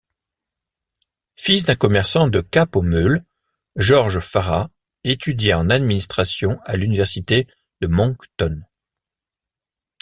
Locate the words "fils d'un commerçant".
1.35-2.27